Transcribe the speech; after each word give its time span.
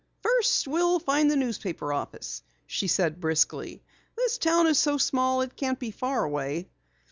"First 0.23 0.67
we'll 0.67 0.97
find 0.97 1.29
the 1.29 1.35
newspaper 1.35 1.93
office," 1.93 2.41
she 2.65 2.87
said 2.87 3.21
briskly. 3.21 3.83
"This 4.17 4.39
town 4.39 4.65
is 4.65 4.79
so 4.79 4.97
small 4.97 5.41
it 5.41 5.55
can't 5.55 5.77
be 5.77 5.91
far 5.91 6.23
away." 6.23 6.69